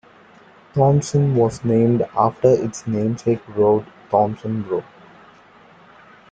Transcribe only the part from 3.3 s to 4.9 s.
road, Thomson Road.